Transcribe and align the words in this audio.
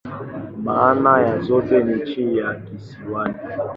Maana 0.63 1.21
ya 1.21 1.39
zote 1.39 1.83
ni 1.83 1.95
"nchi 2.01 2.37
ya 2.37 2.55
kisiwani. 2.55 3.35